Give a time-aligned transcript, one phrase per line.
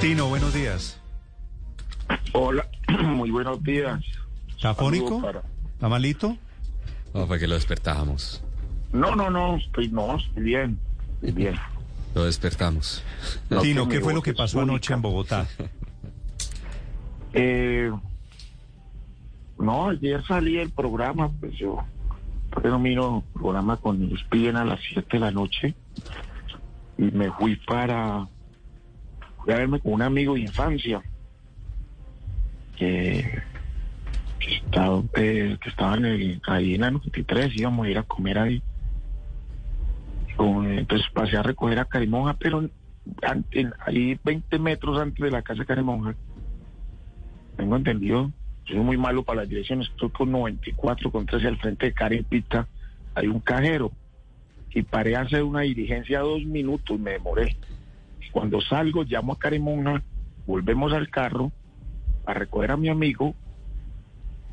[0.00, 1.00] Tino, buenos días.
[2.32, 2.66] Hola,
[3.02, 4.00] muy buenos días.
[4.48, 5.20] ¿Está fónico?
[5.20, 5.42] Para-
[5.74, 6.36] ¿Está malito?
[7.14, 8.42] No, fue que lo despertábamos.
[8.92, 10.78] No, no, no, estoy, no, estoy bien,
[11.14, 11.54] estoy bien.
[12.14, 13.02] Lo despertamos.
[13.50, 14.72] No, Tino, ¿qué fue lo que pasó única.
[14.72, 15.46] anoche en Bogotá?
[17.32, 17.90] Eh,
[19.58, 21.78] no, ayer salí del programa, pues yo
[22.62, 25.74] termino el programa con los piden a las 7 de la noche
[26.96, 28.26] y me fui para
[29.54, 31.02] a verme con un amigo de infancia
[32.76, 33.42] que,
[34.40, 38.38] estaba, eh, que estaba en el, ahí en la 93, íbamos a ir a comer
[38.38, 38.62] ahí.
[40.38, 42.58] Entonces pasé a recoger a Carimonja, pero
[43.22, 46.14] an- en- ahí 20 metros antes de la casa de Carimonja
[47.56, 48.30] tengo entendido,
[48.66, 52.22] soy muy malo para las direcciones, estoy con 94, con 13 al frente de Karen
[52.22, 52.68] Pita,
[53.16, 53.90] hay un cajero,
[54.72, 57.56] y paré a hacer una diligencia dos minutos, me demoré.
[58.38, 60.00] Cuando salgo, llamo a Karen Monja,
[60.46, 61.50] volvemos al carro
[62.24, 63.34] a recoger a mi amigo,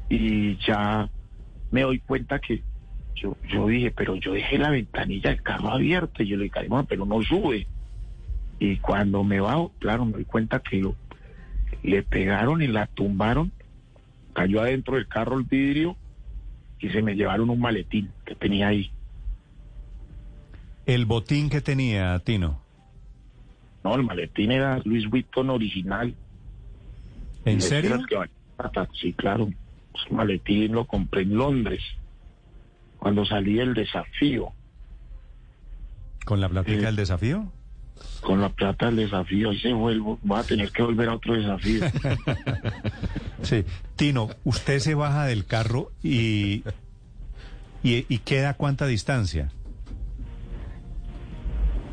[0.09, 1.07] y ya
[1.69, 2.63] me doy cuenta que
[3.13, 6.55] yo, yo dije, pero yo dejé la ventanilla del carro abierta, y yo le dije,
[6.55, 7.67] Karen Monja, pero no sube.
[8.57, 10.95] Y cuando me bajo, claro, me doy cuenta que lo
[11.83, 13.51] le pegaron y la tumbaron,
[14.33, 15.95] cayó adentro del carro el vidrio
[16.79, 18.89] y se me llevaron un maletín que tenía ahí.
[20.87, 22.64] El botín que tenía Tino.
[23.85, 26.15] No, el maletín era Luis Vuitton original.
[27.45, 27.99] ¿En serio?
[28.99, 29.47] Sí, claro.
[29.93, 31.81] Ese maletín lo compré en Londres
[32.97, 34.47] cuando salí del desafío.
[36.25, 36.85] ¿Con la plática Sí.
[36.85, 37.51] del desafío?
[38.21, 40.17] Con la plata del desafío, ahí se vuelvo.
[40.23, 41.85] Voy a tener que volver a otro desafío.
[43.43, 43.63] Sí.
[43.95, 46.63] Tino, usted se baja del carro y,
[47.83, 49.51] y, y queda a cuánta distancia?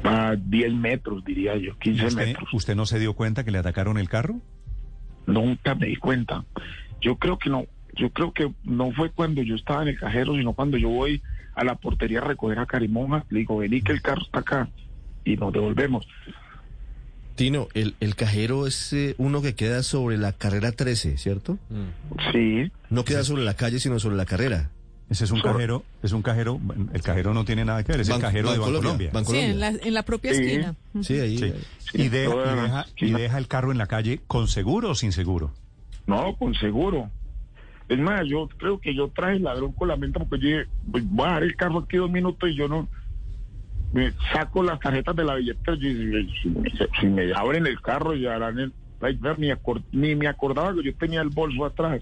[0.04, 2.48] A 10 metros, diría yo, 15 ¿Usted, metros.
[2.52, 4.40] ¿Usted no se dio cuenta que le atacaron el carro?
[5.26, 6.44] Nunca me di cuenta.
[7.00, 10.34] Yo creo que no, yo creo que no fue cuando yo estaba en el cajero,
[10.36, 11.22] sino cuando yo voy
[11.54, 14.68] a la portería a recoger a Carimonja, le digo, vení que el carro está acá
[15.24, 16.06] y nos devolvemos.
[17.34, 21.58] Tino, el, el cajero es eh, uno que queda sobre la carrera 13, ¿cierto?
[22.30, 24.70] Sí, No queda sobre la calle, sino sobre la carrera.
[25.12, 26.58] Ese es un cajero, es un cajero,
[26.94, 29.10] el cajero no tiene nada que ver, es el Ban- cajero de Bancolombia.
[29.12, 30.40] Ban- Sí, en la, en la propia Sí.
[30.42, 30.74] esquina.
[31.02, 31.36] Sí, ahí.
[31.38, 31.52] Sí.
[31.92, 35.52] Y, y deja, y deja el carro en la calle con seguro o sin seguro.
[36.06, 37.10] no, con seguro.
[37.90, 40.70] Es más, yo creo que yo traje el ladrón con la mente porque yo dije,
[40.90, 42.88] pues, voy a dejar el carro aquí dos minutos y yo no
[43.92, 45.76] me saco las tarjetas de la billetera.
[45.76, 46.70] Dije, si, me-
[47.00, 48.72] si me abren el carro y harán el
[49.36, 49.48] ni,
[49.92, 52.00] ni me acordaba que yo tenía el bolso atrás.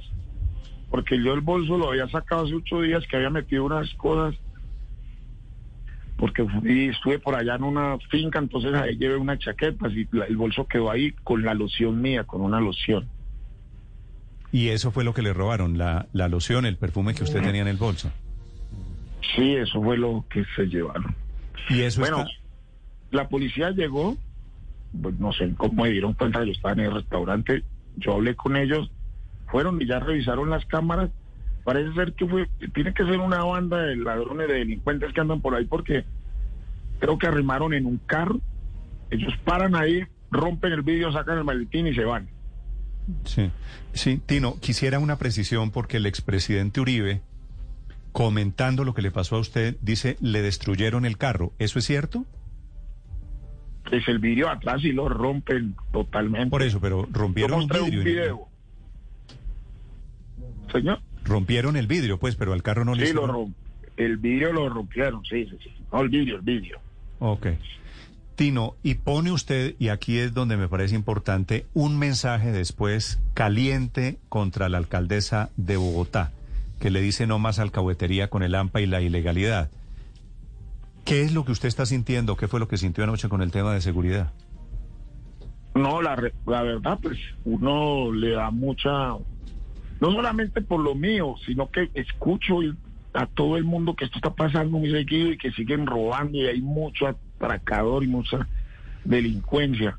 [0.90, 4.38] Porque yo el bolso lo había sacado hace ocho días que había metido unas cosas.
[6.16, 10.26] Porque fui, estuve por allá en una finca, entonces ahí llevé unas chaquetas y la-
[10.26, 13.08] el bolso quedó ahí con la loción mía, con una loción.
[14.52, 17.62] Y eso fue lo que le robaron, la, la loción, el perfume que usted tenía
[17.62, 18.10] en el bolso.
[19.36, 21.14] Sí, eso fue lo que se llevaron.
[21.70, 22.30] Y eso Bueno, está...
[23.12, 24.16] la policía llegó,
[25.00, 27.62] pues no sé cómo me dieron cuenta, yo estaba en el restaurante,
[27.96, 28.90] yo hablé con ellos,
[29.50, 31.11] fueron y ya revisaron las cámaras.
[31.65, 35.41] Parece ser que fue, tiene que ser una banda de ladrones, de delincuentes que andan
[35.41, 36.05] por ahí, porque
[36.99, 38.41] creo que arrimaron en un carro,
[39.11, 42.28] ellos paran ahí, rompen el vidrio, sacan el maletín y se van.
[43.25, 43.50] Sí,
[43.93, 47.21] sí, Tino, quisiera una precisión porque el expresidente Uribe,
[48.12, 51.53] comentando lo que le pasó a usted, dice, le destruyeron el carro.
[51.59, 52.25] ¿Eso es cierto?
[53.91, 56.50] Es el vidrio atrás y lo rompen totalmente.
[56.50, 57.99] Por eso, pero Yo rompieron un vidrio.
[57.99, 58.50] un video.
[60.72, 61.00] Señor.
[61.25, 63.55] Rompieron el vidrio, pues, pero al carro no le Sí, lo hicieron-
[63.96, 65.70] el vidrio lo rompieron, sí, sí, sí.
[65.93, 66.78] No, el vidrio, el vidrio.
[67.19, 67.49] Ok.
[68.37, 74.17] Tino, y pone usted, y aquí es donde me parece importante, un mensaje después caliente
[74.31, 76.32] contra la alcaldesa de Bogotá,
[76.81, 79.70] que le dice no más alcahuetería con el AMPA y la ilegalidad.
[81.05, 82.37] ¿Qué es lo que usted está sintiendo?
[82.37, 84.32] ¿Qué fue lo que sintió anoche con el tema de seguridad?
[85.75, 89.14] No, la, la verdad, pues uno le da mucha,
[90.00, 92.61] no solamente por lo mío, sino que escucho
[93.12, 96.47] a todo el mundo que esto está pasando muy seguido y que siguen robando y
[96.47, 98.49] hay mucho atracador y mucha
[99.05, 99.99] delincuencia.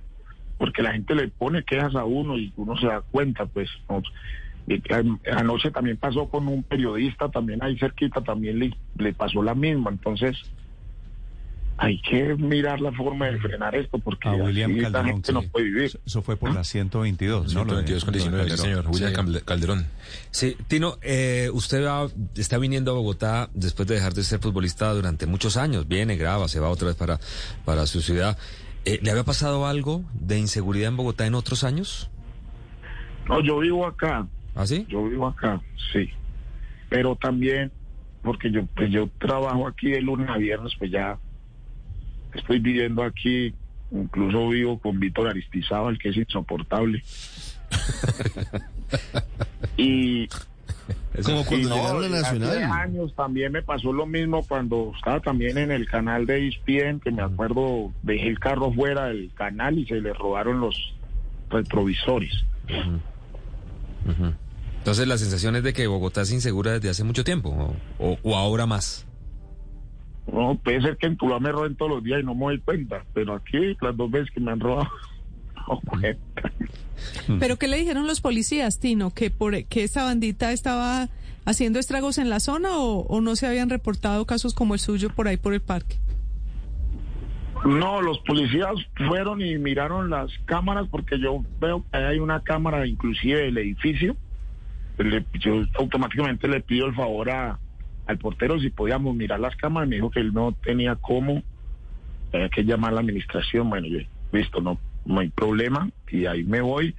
[0.58, 3.68] porque la gente le pone quejas a uno y uno se da cuenta, pues.
[3.90, 4.04] ¿no?
[5.36, 9.90] Anoche también pasó con un periodista, también ahí cerquita, también le, le pasó la misma.
[9.90, 10.38] Entonces,
[11.84, 15.08] hay que mirar la forma de frenar esto, porque A William así la Calderón.
[15.16, 15.48] gente no sí.
[15.48, 16.00] puede vivir.
[16.06, 17.66] Eso- fue por la 122, ¿no?
[17.66, 18.84] Lo de- 122 con lo de 19, sí, Calderón.
[18.84, 18.94] señor.
[18.94, 19.42] William Sí.
[19.46, 19.86] Calderón.
[20.30, 24.94] Sí, Tino, eh, usted va- está viniendo a Bogotá después de dejar de ser futbolista
[24.94, 25.88] durante muchos años.
[25.88, 27.20] Viene, graba, se va otra vez para,
[27.66, 28.38] para su ciudad.
[28.86, 32.12] Eh, ¿Le había pasado algo de inseguridad en Bogotá en otros años?
[33.28, 34.86] No, yo vivo acá, ¿Ah, sí?
[34.88, 35.60] yo vivo acá,
[35.94, 36.10] sí.
[36.90, 37.72] Pero también,
[38.22, 41.18] porque yo, pues yo trabajo aquí de lunes a viernes, pues ya
[42.40, 43.54] estoy viviendo aquí,
[43.92, 47.02] incluso vivo con Víctor Aristizábal, que es insoportable.
[49.78, 50.28] y
[51.24, 52.72] Como cuando no, llegaron a la hace Nacional.
[52.72, 57.12] años también me pasó lo mismo cuando estaba también en el canal de ESPN, que
[57.12, 60.76] me acuerdo, dejé el carro fuera del canal y se le robaron los
[61.50, 62.32] retrovisores.
[64.80, 68.18] Entonces la sensación es de que Bogotá es insegura desde hace mucho tiempo, o, o-
[68.24, 69.06] o ahora más.
[70.32, 72.60] No, puede ser que en Tuluá me roben todos los días y no me doy
[72.60, 74.90] cuenta, pero aquí las dos veces que me han robado,
[75.68, 76.52] no cuenta.
[77.40, 79.12] ¿Pero qué le dijeron los policías, Tino?
[79.12, 81.10] ¿Que, por, que esta bandita estaba
[81.46, 85.10] haciendo estragos en la zona o, o no se habían reportado casos como el suyo
[85.10, 85.98] por ahí por el parque?
[87.66, 88.72] No, los policías
[89.08, 94.16] fueron y miraron las cámaras porque yo veo que hay una cámara inclusive del edificio.
[94.98, 97.60] Le- yo automáticamente le pido el favor a,
[98.08, 99.88] al portero si podíamos mirar las cámaras.
[99.90, 101.44] Me dijo que él no tenía cómo,
[102.34, 103.70] había que llamar a la administración.
[103.70, 104.00] Bueno, yo,
[104.32, 106.96] listo, no, no hay problema y ahí me voy.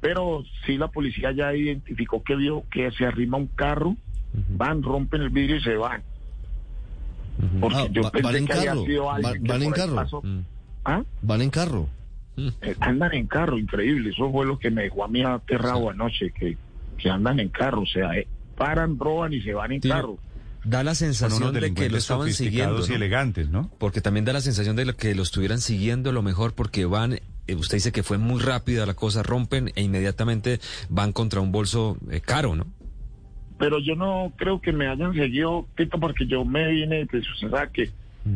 [0.00, 3.96] Pero sí la policía ya identificó que vio que se arrima un carro,
[4.50, 6.02] van, rompen el vidrio y se van.
[7.60, 9.62] Porque Ah, yo va- pensé van en que había carro, sido va- alguien que van
[9.62, 9.94] en carro.
[9.96, 10.22] pasó.
[10.22, 10.40] Mm.
[10.84, 11.02] ¿Ah?
[11.22, 11.88] Van en carro.
[12.80, 14.10] Andan en carro, increíble.
[14.10, 16.56] Eso fue lo que me dejó a mí aterrado anoche, que,
[16.98, 17.82] que andan en carro.
[17.82, 20.18] O sea, eh, paran, roban y se van en carro.
[20.64, 22.84] Da la sensación de que lo estaban siguiendo.
[22.84, 22.94] y ¿no?
[22.94, 23.70] elegantes, ¿no?
[23.78, 27.14] Porque también da la sensación de que lo estuvieran siguiendo a lo mejor porque van,
[27.46, 31.52] eh, usted dice que fue muy rápida la cosa, rompen e inmediatamente van contra un
[31.52, 32.66] bolso eh, caro, ¿no?
[33.58, 37.50] Pero yo no creo que me hayan seguido, Tito, porque yo me vine, pues, o
[37.50, 37.90] sea, que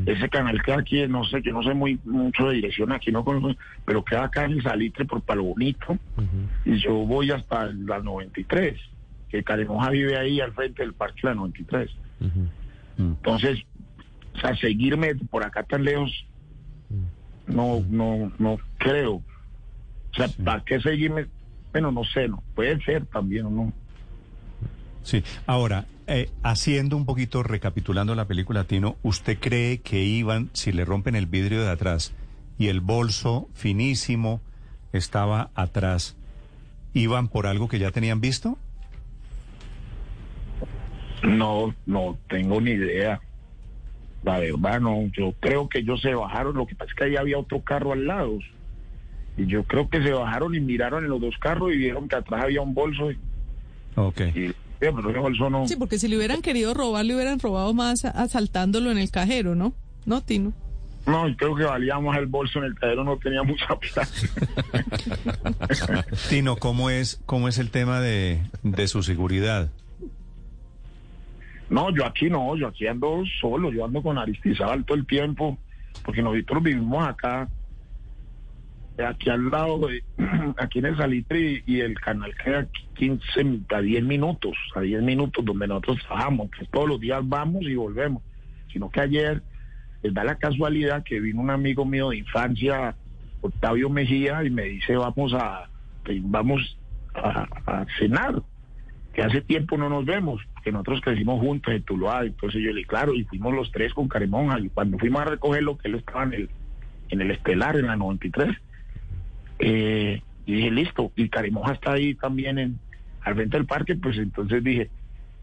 [0.05, 3.25] ese canal queda aquí, no sé, que no sé muy mucho de dirección aquí, no
[3.25, 5.99] conozco, pero queda acá en el Salitre por Palo Bonito.
[6.65, 8.79] Y yo voy hasta la 93,
[9.29, 11.91] que Caremoja vive ahí al frente del Parque La 93.
[12.99, 13.63] Entonces,
[14.35, 16.11] o sea, seguirme por acá tan lejos,
[17.47, 19.15] no, no, no creo.
[19.15, 21.27] O sea, ¿para qué seguirme?
[21.73, 22.43] Bueno, no sé, no.
[22.55, 23.73] Puede ser también o no.
[25.03, 25.23] Sí.
[25.47, 30.85] Ahora, eh, haciendo un poquito, recapitulando la película, Tino, ¿usted cree que iban, si le
[30.85, 32.15] rompen el vidrio de atrás
[32.59, 34.41] y el bolso finísimo
[34.93, 36.17] estaba atrás,
[36.95, 38.59] iban por algo que ya tenían visto?
[41.23, 43.20] No, no tengo ni idea.
[44.23, 45.11] La verdad, no.
[45.17, 46.56] Yo creo que ellos se bajaron.
[46.56, 48.38] Lo que pasa es que ahí había otro carro al lado.
[49.37, 52.17] Y yo creo que se bajaron y miraron en los dos carros y vieron que
[52.17, 53.11] atrás había un bolso.
[53.12, 53.19] Y,
[53.97, 54.20] Ok.
[54.35, 55.67] y pero ese bolso no.
[55.67, 59.55] Sí, porque si le hubieran querido robar, le hubieran robado más asaltándolo en el cajero,
[59.56, 59.73] ¿no?
[60.06, 60.53] ¿No, Tino?
[61.06, 64.06] No, yo creo que valía más el bolso en el cajero, no tenía mucha plata.
[66.29, 69.70] Tino, ¿cómo es, cómo es el tema de, de su seguridad?
[71.70, 75.58] No, yo aquí no, yo aquí ando solo, yo ando con Aristizábal todo el tiempo,
[76.05, 77.48] porque nosotros vivimos acá,
[79.06, 80.03] aquí al lado, de,
[80.56, 85.44] aquí en el Salitre y, el canal queda 15 a 10 minutos, a 10 minutos
[85.44, 88.22] donde nosotros trabajamos, que todos los días vamos y volvemos,
[88.72, 89.43] sino que ayer
[90.03, 92.96] les da la casualidad que vino un amigo mío de infancia,
[93.43, 95.69] Octavio Mejía, y me dice vamos a,
[96.22, 96.79] vamos
[97.15, 98.43] a, a cenar
[99.13, 102.84] que hace tiempo no nos vemos, que nosotros crecimos juntos en Tuluá, entonces yo le
[102.84, 106.25] claro, y fuimos los tres con Caremonja, y cuando fuimos a recogerlo, que él estaba
[106.25, 106.51] en el,
[107.08, 108.55] en el Estelar, en la 93,
[109.60, 112.79] eh, y dije, listo, y Caremonja está ahí también en,
[113.22, 114.91] al frente del parque, pues entonces dije,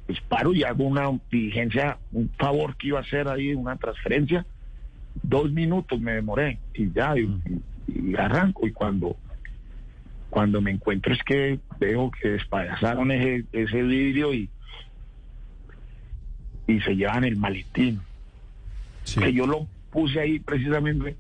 [0.05, 4.45] pues paro y hago una diligencia, un favor que iba a hacer ahí, una transferencia,
[5.23, 7.21] dos minutos me demoré, y ya, y,
[7.87, 9.17] y- y arranco, y cuando
[10.29, 14.49] cuando me encuentro es que veo que despedazaron ese, ese vidrio y,
[16.67, 18.01] y se llevan el maletín.
[19.03, 19.19] Sí.
[19.19, 21.15] Que yo lo puse ahí precisamente,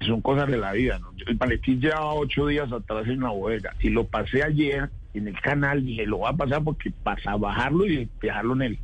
[0.00, 0.98] son cosas de la vida.
[0.98, 1.12] ¿no?
[1.26, 5.40] El maletín llevaba ocho días atrás en la bodega y lo pasé ayer en el
[5.40, 8.78] canal, dije, lo voy a pasar porque pasa bajarlo y dejarlo en el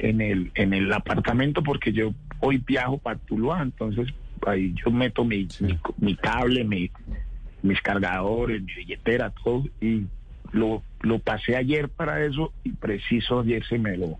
[0.00, 4.08] en el en el apartamento porque yo hoy viajo para Tuluá, entonces
[4.46, 6.90] ahí yo meto mi, mi, mi cable, mi,
[7.62, 9.64] mis cargadores, mi billetera, todo.
[9.80, 10.04] Y
[10.52, 14.18] lo, lo pasé ayer para eso y preciso ayer se me lo,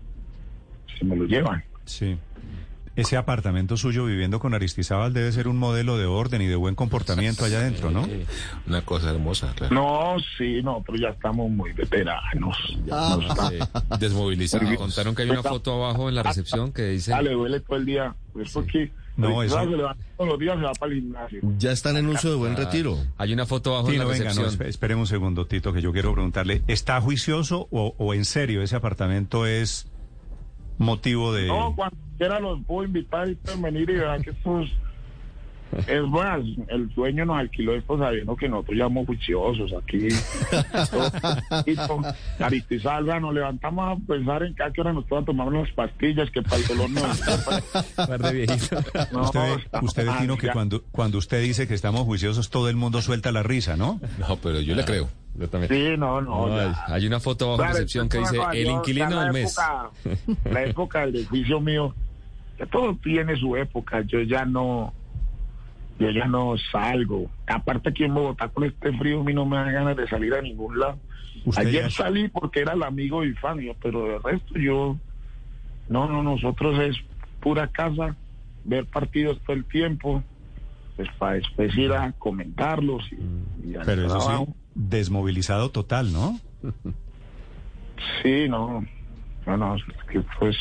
[0.97, 1.63] se me lo llevan.
[1.85, 2.17] Sí.
[2.95, 6.75] Ese apartamento suyo viviendo con Aristizábal debe ser un modelo de orden y de buen
[6.75, 8.05] comportamiento allá adentro, ¿no?
[8.05, 8.23] Sí,
[8.67, 9.75] Una cosa hermosa, claro.
[9.75, 12.55] No, sí, nosotros ya estamos muy veteranos.
[12.85, 13.17] Ya Ah.
[13.19, 13.57] nos está- Sí,
[13.99, 14.63] desmovilizado.
[14.63, 17.11] Porque- Contaron que hay una foto abajo en la recepción que dice...
[17.11, 18.15] Ya le duele todo el día.
[18.31, 21.39] Pues porque No, ahorita eso- se levanta todos los días se va para el gimnasio.
[21.57, 22.97] Ya están en uso de buen retiro.
[23.17, 24.67] Hay una foto abajo Tino, en la venga, no, recepción.
[24.67, 28.61] esp- espere un segundo, Tito, que yo quiero preguntarle, ¿está juicioso o, o en serio
[28.61, 29.87] ese apartamento es
[30.77, 31.47] motivo de...
[31.47, 34.69] No, cuando quiera los puedo invitar y pueden venir y verán que estos...
[35.87, 36.39] Es más,
[36.69, 40.07] el dueño nos alquiló esto sabiendo que nosotros ya somos juiciosos aquí.
[42.39, 46.29] Aristizábal, nos levantamos a pensar en que a qué hora nos toca tomar unas pastillas
[46.31, 47.01] que para el dolor no...
[47.95, 48.85] Par de viejitos.
[49.11, 52.77] no, Usted, usted ve, Tino, que cuando, cuando usted dice que estamos juiciosos, todo el
[52.77, 53.99] mundo suelta la risa, ¿no?
[54.19, 55.09] No, pero yo le creo.
[55.37, 55.71] Yo también.
[55.73, 56.47] Sí, no, no.
[56.87, 59.57] Hay una foto Claro, recepción que dice el inquilino del mes.
[59.57, 59.89] época-
[60.49, 61.93] la época del juicio mío,
[62.57, 64.01] que todo tiene su época.
[64.01, 64.93] Yo ya no,
[65.99, 67.29] yo ya no salgo.
[67.47, 70.33] Aparte aquí en Bogotá con este frío a mí no me da ganas de salir
[70.33, 70.99] a ningún lado.
[71.57, 74.97] Ayer ya- salí porque era el amigo de Ifania, pero de resto yo,
[75.89, 76.95] no, no, nosotros es
[77.41, 78.15] pura casa,
[78.63, 80.23] ver partidos todo el tiempo,
[80.95, 84.55] pues para después ir a comentarlos y, y al Pero eso sí, trabajo.
[84.75, 86.39] Desmovilizado total, ¿no?
[88.21, 88.85] Sí, no,
[89.45, 90.55] no, no, es que pues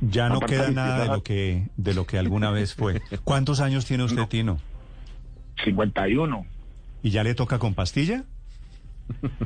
[0.00, 3.00] Ya no queda nada de lo que de lo que alguna vez fue.
[3.24, 4.58] ¿Cuántos años tiene usted, Tino?
[5.64, 6.46] 51.
[7.02, 8.24] ¿Y ya le toca con pastilla?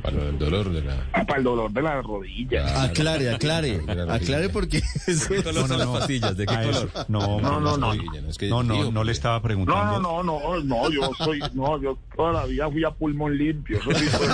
[0.01, 1.05] Para del dolor de la...
[1.13, 2.63] Ah, para el dolor de la rodilla.
[2.63, 2.79] Claro.
[2.81, 3.81] Aclare, aclare.
[4.09, 4.81] Aclare porque.
[5.07, 6.89] ¿De qué color?
[7.07, 7.93] No, No, no, no.
[7.93, 7.93] No,
[8.29, 9.99] es que No, no, digo, no le estaba No, preguntando.
[9.99, 13.79] no, no, no, no, yo soy, no, yo toda la vida fui a pulmón limpio.
[13.79, 14.27] Eso sí fue-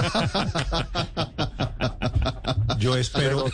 [2.80, 3.46] Yo espero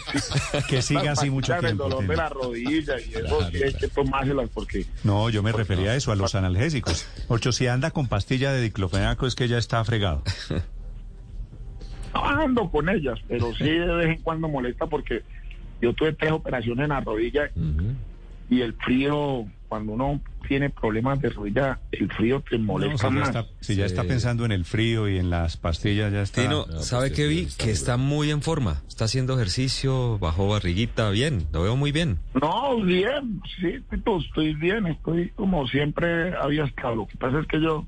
[0.70, 1.68] que siga así mucho tiempo.
[1.68, 2.16] El dolor de Tino.
[2.18, 5.96] la rodilla y eso Claro, sí hay que tomárselas porque No, yo me refería a
[5.96, 7.06] eso, a los analgésicos.
[7.30, 10.24] Ocho, si anda con pastilla de diclofenaco es que ya está fregado.
[12.14, 15.24] no ando con ellas, pero sí de vez en cuando molesta porque
[15.82, 17.50] yo tuve tres operaciones en la rodilla
[18.50, 23.14] y el frío, cuando uno tiene problemas de rodilla, el frío te No, molesta si
[23.16, 23.30] ya, más.
[23.30, 26.42] está, si ya está pensando en el frío y en las pastillas, ya está.
[26.44, 27.40] Tino, No, ¿sabe pues, qué vi?
[27.44, 28.84] está Que está muy en forma.
[28.88, 31.48] Está haciendo ejercicio, bajó barriguita, bien.
[31.54, 32.20] Lo veo muy bien.
[32.40, 36.96] No, bien, sí, Tito, estoy bien, estoy como siempre había estado.
[36.96, 37.88] Lo que pasa es que yo,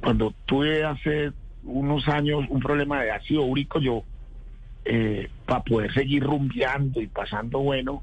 [0.00, 1.32] cuando tuve hace
[1.66, 4.02] unos años un problema de ácido úrico, yo,
[5.44, 8.02] para poder seguir rumbeando y pasando bueno,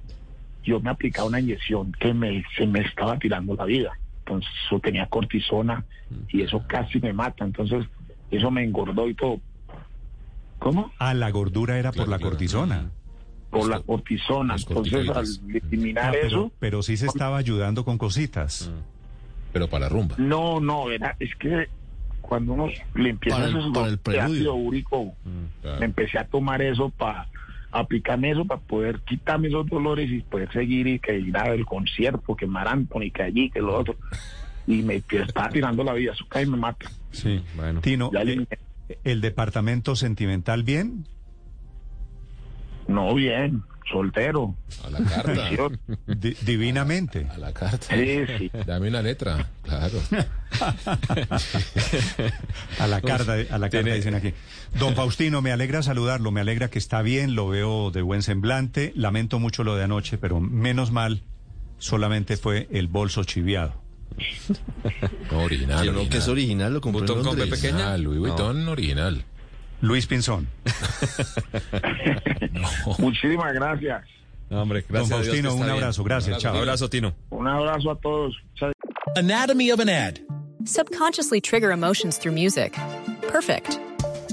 [0.63, 3.91] yo me aplicaba una inyección que me, se me estaba tirando la vida.
[4.19, 5.83] Entonces, eso tenía cortisona
[6.29, 7.43] y eso casi me mata.
[7.43, 7.85] Entonces,
[8.31, 9.39] eso me engordó y todo.
[10.59, 10.93] ¿Cómo?
[10.97, 12.89] Ah, la gordura era por la cortisona.
[13.49, 14.55] Por la cortisona.
[14.55, 16.51] Entonces, al eliminar Ah, pero, eso...
[16.59, 18.71] pero sí se estaba ayudando con cositas.
[19.51, 20.15] Pero para la rumba.
[20.17, 21.67] No, no, era, es que
[22.23, 23.71] cuando uno le empieza Para el- esos
[24.19, 25.13] ácido úrico,
[25.61, 25.79] Claro.
[25.79, 27.27] me empecé a tomar eso para
[27.71, 32.35] aplicarme eso para poder quitarme esos dolores y poder seguir y que ir al concierto,
[32.35, 33.95] que Mar Anthony, que allí, que lo otro.
[34.65, 36.89] Y me estaba tirando la vida, eso casi me mata.
[37.11, 37.43] Sí.
[37.55, 37.81] Bueno.
[37.81, 38.47] Tino, Ya eh.
[39.03, 41.05] ¿el departamento sentimental bien?
[42.87, 44.55] No, bien, soltero.
[44.85, 45.49] A la carta.
[46.07, 47.27] Di- divinamente.
[47.33, 47.87] A la carta.
[47.95, 48.51] Sí, sí.
[48.65, 49.47] Dame una letra.
[49.63, 49.99] Claro.
[52.79, 54.33] A la carta, a la carta dicen aquí.
[54.79, 58.93] Don Faustino, me alegra saludarlo, me alegra que está bien, lo veo de buen semblante.
[58.95, 61.21] Lamento mucho lo de anoche, pero menos mal,
[61.77, 63.81] solamente fue el bolso chiviado.
[65.31, 66.07] Original.
[66.09, 67.59] Que es original, lo compré en Botón con Londres.
[67.61, 67.93] Pequeña.
[67.93, 69.23] Ah, Louis Vuitton original.
[69.83, 70.47] Luis Pinzón.
[72.99, 74.03] Muchísimas gracias.
[74.49, 75.75] No, hombre, Don gracias a Dios que Faustino, está un bien.
[75.75, 77.13] abrazo, gracias, Un abrazo, Tino.
[77.31, 78.33] Un abrazo a todos.
[78.51, 78.71] Muchas
[79.17, 80.19] Anatomy of an ad.
[80.63, 82.73] Subconsciously trigger emotions through music.
[83.27, 83.77] Perfect.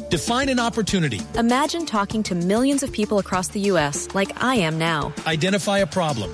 [0.08, 1.20] Define an opportunity.
[1.36, 4.06] Imagine talking to millions of people across the U.S.
[4.14, 5.12] like I am now.
[5.26, 6.30] Identify a problem.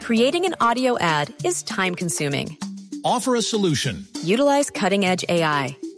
[0.00, 2.58] Creating an audio ad is time consuming.
[3.04, 4.06] Offer a solution.
[4.24, 5.76] Utilize cutting edge AI.